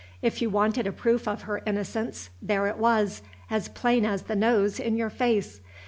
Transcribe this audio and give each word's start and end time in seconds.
If 0.23 0.41
you 0.41 0.49
wanted 0.49 0.87
a 0.87 0.91
proof 0.91 1.27
of 1.27 1.43
her 1.43 1.61
innocence, 1.63 2.31
there 2.41 2.65
it 2.65 2.77
was, 2.79 3.21
as 3.51 3.69
plain 3.69 4.03
as 4.03 4.23
the 4.23 4.35
nose 4.35 4.79
in 4.79 4.97
your 4.97 5.11
face. 5.11 5.61